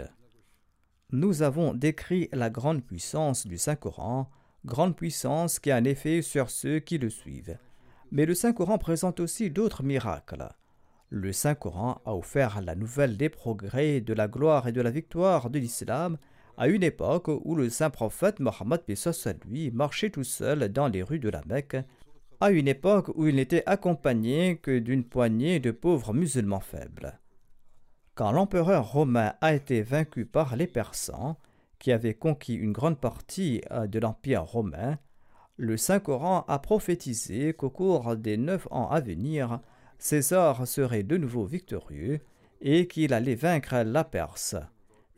[1.10, 4.28] Nous avons décrit la grande puissance du Saint-Coran,
[4.64, 7.58] grande puissance qui a un effet sur ceux qui le suivent.
[8.10, 10.48] Mais le Saint-Coran présente aussi d'autres miracles.
[11.08, 15.50] Le Saint-Coran a offert la nouvelle des progrès, de la gloire et de la victoire
[15.50, 16.18] de l'islam
[16.56, 18.82] à une époque où le saint prophète Mohammed
[19.48, 21.76] lui marchait tout seul dans les rues de la Mecque,
[22.40, 27.18] à une époque où il n'était accompagné que d'une poignée de pauvres musulmans faibles.
[28.14, 31.38] Quand l'empereur romain a été vaincu par les Persans,
[31.82, 34.98] qui avaient conquis une grande partie euh, de l'empire romain,
[35.56, 39.58] le Saint-Coran a prophétisé qu'au cours des neuf ans à venir,
[39.98, 42.20] César serait de nouveau victorieux
[42.60, 44.54] et qu'il allait vaincre la Perse.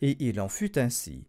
[0.01, 1.27] Et il en fut ainsi.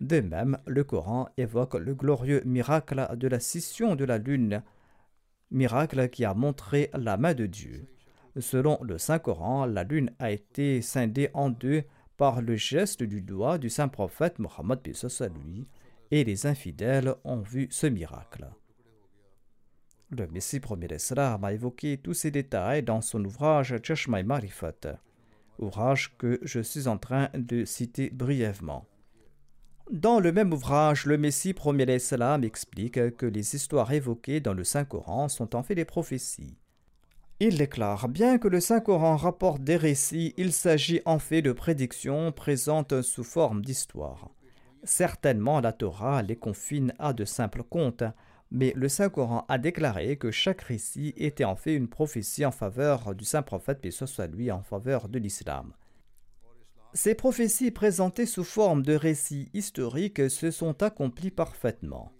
[0.00, 4.62] De même, le Coran évoque le glorieux miracle de la scission de la lune,
[5.50, 7.86] miracle qui a montré la main de Dieu.
[8.38, 11.84] Selon le Saint-Coran, la lune a été scindée en deux
[12.20, 14.80] par le geste du doigt du saint prophète Mohammed
[15.42, 15.66] lui,
[16.10, 18.46] et les infidèles ont vu ce miracle.
[20.10, 25.00] Le Messie premier d'Islam a évoqué tous ces détails dans son ouvrage Chashmai Marifat,
[25.58, 28.84] ouvrage que je suis en train de citer brièvement.
[29.90, 34.64] Dans le même ouvrage, le Messie premier d'Islam explique que les histoires évoquées dans le
[34.64, 36.58] Saint-Coran sont en fait des prophéties.
[37.42, 42.32] Il déclare Bien que le Saint-Coran rapporte des récits, il s'agit en fait de prédictions
[42.32, 44.28] présentes sous forme d'histoires.
[44.84, 48.04] Certainement, la Torah les confine à de simples contes,
[48.50, 53.14] mais le Saint-Coran a déclaré que chaque récit était en fait une prophétie en faveur
[53.14, 55.72] du saint prophète, et soit lui, en faveur de l'islam.
[56.92, 62.12] Ces prophéties présentées sous forme de récits historiques se sont accomplies parfaitement.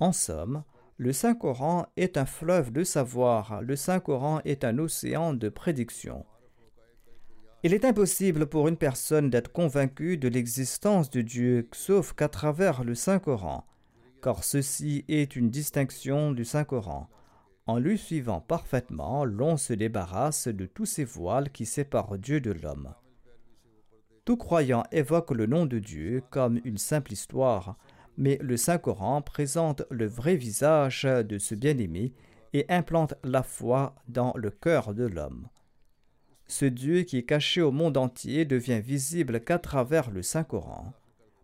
[0.00, 0.64] En somme,
[0.96, 6.24] le Saint-Coran est un fleuve de savoir, le Saint-Coran est un océan de prédictions.
[7.64, 12.84] Il est impossible pour une personne d'être convaincue de l'existence de Dieu sauf qu'à travers
[12.84, 13.66] le Saint-Coran,
[14.22, 17.08] car ceci est une distinction du Saint-Coran.
[17.66, 22.52] En lui suivant parfaitement, l'on se débarrasse de tous ces voiles qui séparent Dieu de
[22.52, 22.94] l'homme.
[24.24, 27.78] Tout croyant évoque le nom de Dieu comme une simple histoire,
[28.16, 32.12] mais le Saint-Coran présente le vrai visage de ce bien-aimé
[32.52, 35.48] et implante la foi dans le cœur de l'homme.
[36.46, 40.92] Ce Dieu qui est caché au monde entier devient visible qu'à travers le Saint-Coran,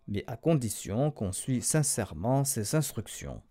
[0.07, 3.41] mais à condition qu'on suit sincèrement ses instructions.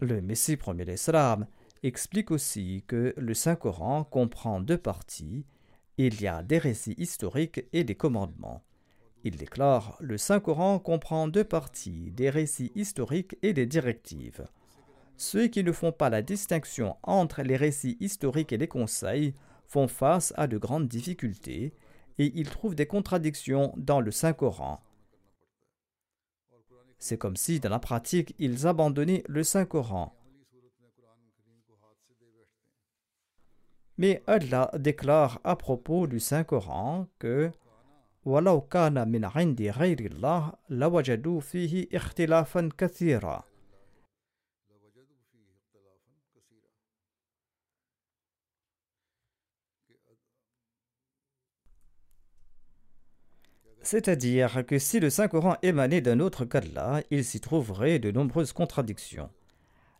[0.00, 1.46] Le Messie premier l'Islam
[1.82, 5.44] explique aussi que le Saint-Coran comprend deux parties.
[6.02, 8.62] Il y a des récits historiques et des commandements.
[9.22, 14.46] Il déclare Le Saint-Coran comprend deux parties, des récits historiques et des directives.
[15.18, 19.34] Ceux qui ne font pas la distinction entre les récits historiques et les conseils
[19.66, 21.74] font face à de grandes difficultés
[22.16, 24.80] et ils trouvent des contradictions dans le Saint-Coran.
[26.98, 30.14] C'est comme si, dans la pratique, ils abandonnaient le Saint-Coran.
[34.00, 37.50] Mais Allah déclare à propos du Saint-Coran que
[53.82, 59.28] C'est-à-dire que si le Saint-Coran émanait d'un autre qu'Allah, il s'y trouverait de nombreuses contradictions.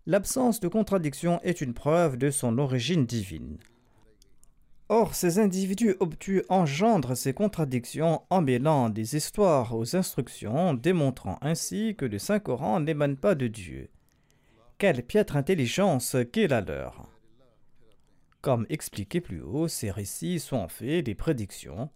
[0.07, 3.59] L'absence de contradiction est une preuve de son origine divine.
[4.93, 11.95] Or, ces individus obtus engendrent ces contradictions en mêlant des histoires aux instructions, démontrant ainsi
[11.95, 13.89] que le Saint-Coran n'émane pas de Dieu.
[14.79, 17.09] Quelle piètre intelligence qu'est la leur
[18.41, 21.89] Comme expliqué plus haut, ces récits sont en fait des prédictions,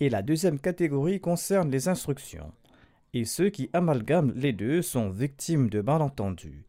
[0.00, 2.52] et la deuxième catégorie concerne les instructions.
[3.14, 6.66] Et ceux qui amalgament les deux sont victimes de malentendus.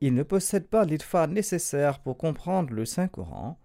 [0.00, 3.58] Ils ne possèdent pas l'idfa nécessaire pour comprendre le Saint-Coran,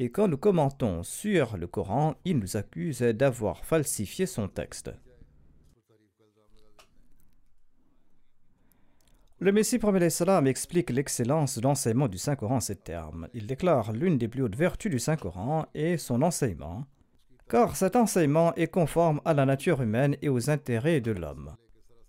[0.00, 4.90] et quand nous commentons sur le Coran, ils nous accusent d'avoir falsifié son texte.
[9.40, 13.28] Le Messie premier salam explique l'excellence de l'enseignement du Saint-Coran en ces termes.
[13.34, 16.86] Il déclare l'une des plus hautes vertus du Saint-Coran est son enseignement,
[17.50, 21.56] car cet enseignement est conforme à la nature humaine et aux intérêts de l'homme.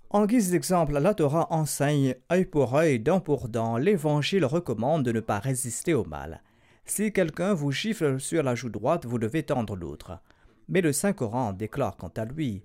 [0.10, 3.78] En guise d'exemple, la Torah enseigne œil pour œil, dent pour dent.
[3.78, 6.42] L'Évangile recommande de ne pas résister au mal.
[6.86, 10.19] Si quelqu'un vous gifle sur la joue droite, vous devez tendre l'autre.
[10.67, 12.63] Mais le Saint-Coran déclare quant à lui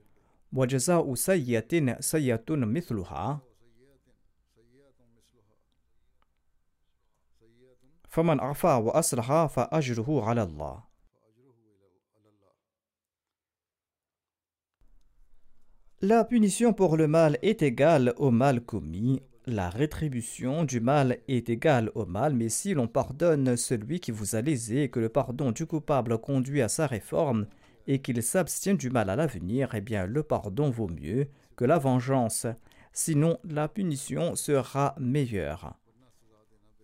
[16.00, 19.20] La punition pour le mal est égale au mal commis.
[19.48, 24.34] La rétribution du mal est égale au mal, mais si l'on pardonne celui qui vous
[24.34, 27.46] a lésé et que le pardon du coupable conduit à sa réforme
[27.86, 31.78] et qu'il s'abstient du mal à l'avenir, eh bien le pardon vaut mieux que la
[31.78, 32.48] vengeance,
[32.92, 35.78] sinon la punition sera meilleure.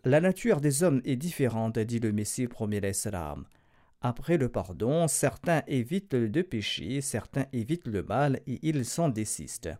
[0.04, 3.44] La nature des hommes est différente, dit le Messie premier l'Islam.
[4.02, 9.76] Après le pardon, certains évitent le péché, certains évitent le mal et ils s'en désistent.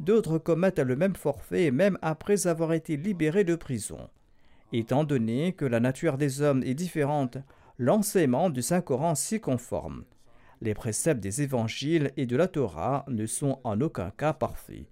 [0.00, 4.10] D'autres commettent le même forfait même après avoir été libérés de prison.
[4.72, 7.38] Étant donné que la nature des hommes est différente,
[7.78, 10.04] l'enseignement du Saint-Coran s'y conforme.
[10.60, 14.86] Les préceptes des évangiles et de la Torah ne sont en aucun cas parfaits.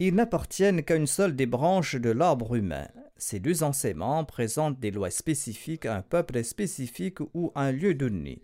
[0.00, 2.88] Ils n'appartiennent qu'à une seule des branches de l'arbre humain.
[3.16, 7.94] Ces deux enseignements présentent des lois spécifiques à un peuple spécifique ou à un lieu
[7.94, 8.42] donné.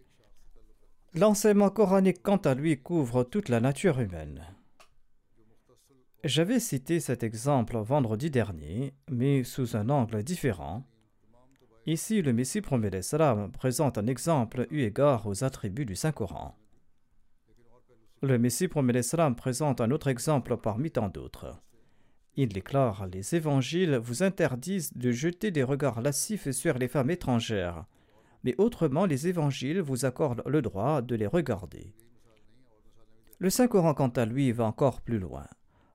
[1.14, 4.43] L'enseignement coranique, quant à lui, couvre toute la nature humaine.
[6.23, 10.85] J'avais cité cet exemple vendredi dernier, mais sous un angle différent.
[11.87, 16.59] Ici, le Messie promet l'Islam présente un exemple eu égard aux attributs du Saint-Coran.
[18.21, 21.59] Le Messie promet l'Islam présente un autre exemple parmi tant d'autres.
[22.37, 27.87] Il déclare Les évangiles vous interdisent de jeter des regards lascifs sur les femmes étrangères,
[28.45, 31.95] mais autrement les évangiles vous accordent le droit de les regarder.
[33.39, 35.47] Le Saint-Coran, quant à lui, va encore plus loin.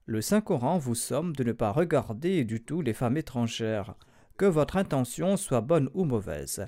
[0.08, 3.96] Le Saint-Coran vous somme de ne pas regarder du tout les femmes étrangères,
[4.38, 6.68] que votre intention soit bonne ou mauvaise,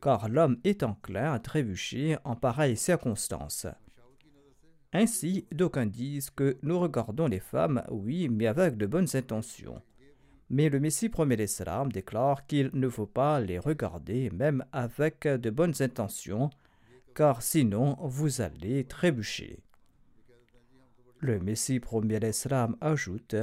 [0.00, 3.66] car l'homme est enclin à trébucher en pareilles circonstances.
[4.94, 9.82] Ainsi, d'aucuns disent que nous regardons les femmes, oui, mais avec de bonnes intentions.
[10.48, 15.50] Mais le Messie promet l'Islam déclare qu'il ne faut pas les regarder même avec de
[15.50, 16.48] bonnes intentions,
[17.14, 19.60] car sinon vous allez trébucher.
[21.20, 23.34] Le Messie promet l'Islam ajoute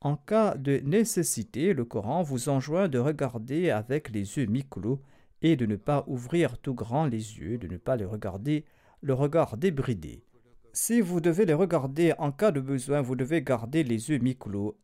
[0.00, 5.00] En cas de nécessité, le Coran vous enjoint de regarder avec les yeux mi-clos
[5.40, 8.64] et de ne pas ouvrir tout grand les yeux, de ne pas les regarder
[9.02, 10.24] le regard débridé.
[10.72, 14.76] Si vous devez les regarder en cas de besoin, vous devez garder les yeux mi-clos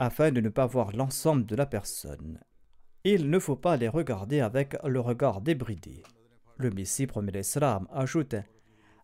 [0.00, 2.40] afin de ne pas voir l'ensemble de la personne.
[3.04, 6.02] Il ne faut pas les regarder avec le regard débridé.
[6.56, 8.34] Le Messie promet l'Islam ajoute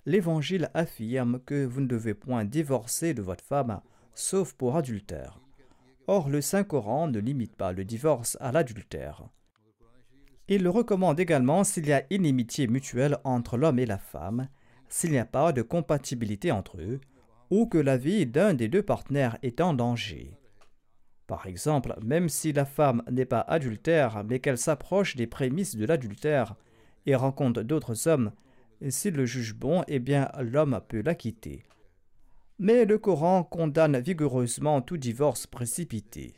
[0.08, 3.82] L'Évangile affirme que vous ne devez point divorcer de votre femme
[4.14, 5.38] sauf pour adultère.
[6.06, 9.28] Or, le Saint-Coran ne limite pas le divorce à l'adultère.
[10.48, 14.48] Il le recommande également s'il y a inimitié mutuelle entre l'homme et la femme,
[14.88, 17.02] s'il n'y a pas de compatibilité entre eux
[17.50, 20.38] ou que la vie d'un des deux partenaires est en danger.
[21.26, 25.84] Par exemple, même si la femme n'est pas adultère, mais qu'elle s'approche des prémices de
[25.84, 26.56] l'adultère
[27.04, 28.32] et rencontre d'autres hommes,
[28.88, 31.62] s'il le juge bon, eh bien l'homme peut la quitter.
[32.58, 36.34] Mais le Coran condamne vigoureusement tout divorce précipité.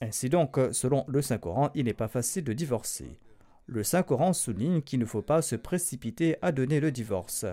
[0.00, 3.18] Ainsi donc, selon le Saint-Coran, il n'est pas facile de divorcer
[3.66, 7.46] le Saint-Coran souligne qu'il ne faut pas se précipiter à donner le divorce.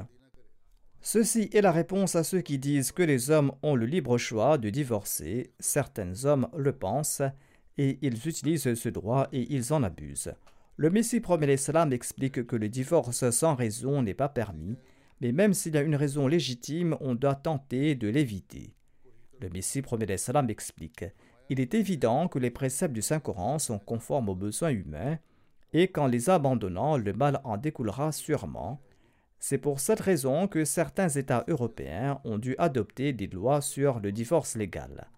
[1.00, 4.58] Ceci est la réponse à ceux qui disent que les hommes ont le libre choix
[4.58, 5.52] de divorcer.
[5.60, 7.24] Certains hommes le pensent
[7.78, 10.34] et ils utilisent ce droit et ils en abusent.
[10.82, 14.80] Le Messie promet l'Islam explique que le divorce sans raison n'est pas permis,
[15.20, 18.74] mais même s'il y a une raison légitime, on doit tenter de l'éviter.
[19.42, 21.06] Le Messie promet l'Islam explique
[21.52, 25.20] Il est évident que les préceptes du Saint-Coran sont conformes aux besoins humains
[25.72, 28.82] et qu'en les abandonnant, le mal en découlera sûrement.
[29.38, 34.12] C'est pour cette raison que certains États européens ont dû adopter des lois sur le
[34.12, 35.12] divorce légal.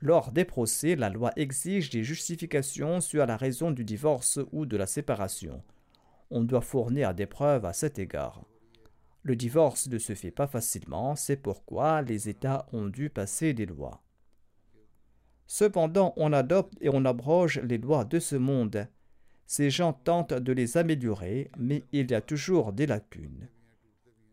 [0.00, 4.76] Lors des procès, la loi exige des justifications sur la raison du divorce ou de
[4.76, 5.62] la séparation.
[6.30, 8.44] On doit fournir des preuves à cet égard.
[9.22, 13.66] Le divorce ne se fait pas facilement, c'est pourquoi les États ont dû passer des
[13.66, 14.02] lois.
[15.46, 18.88] Cependant, on adopte et on abroge les lois de ce monde
[19.46, 23.48] ces gens tentent de les améliorer, mais il y a toujours des lacunes.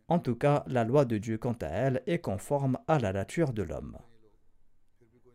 [0.08, 3.54] En tout cas, la loi de Dieu, quant à elle, est conforme à la nature
[3.54, 3.98] de l'homme.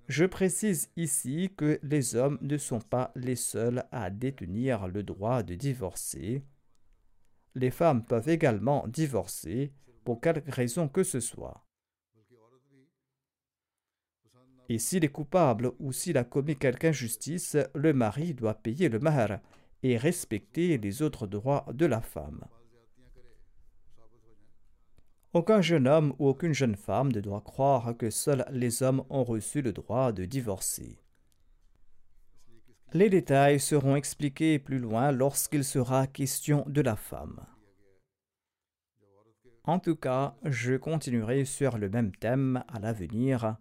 [0.09, 5.43] Je précise ici que les hommes ne sont pas les seuls à détenir le droit
[5.43, 6.43] de divorcer.
[7.55, 9.71] Les femmes peuvent également divorcer
[10.05, 11.63] pour quelque raison que ce soit.
[14.71, 18.99] Et s'il est coupable ou s'il a commis quelque injustice, le mari doit payer le
[18.99, 19.41] mahar
[19.83, 22.47] et respecter les autres droits de la femme.
[25.39, 29.23] Aucun jeune homme ou aucune jeune femme ne doit croire que seuls les hommes ont
[29.23, 30.99] reçu le droit de divorcer.
[32.93, 37.47] Les détails seront expliqués plus loin lorsqu'il sera question de la femme.
[39.63, 43.59] En tout cas, je continuerai sur le même thème à l'avenir.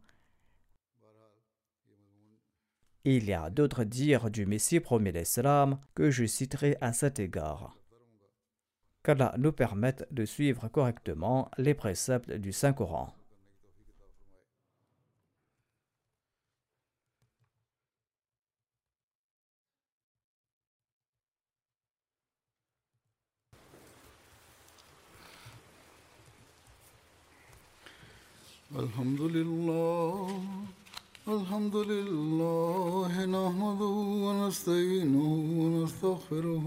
[3.04, 7.78] Il y a d'autres dires du Messie premier d'Islam que je citerai à cet égard
[9.07, 13.13] Qu'Allah nous permette de suivre correctement les préceptes du Saint-Coran.
[28.73, 30.41] الحمد لله
[31.29, 35.29] الحمد لله نحمده ونستعينه
[35.61, 36.67] ونستغفره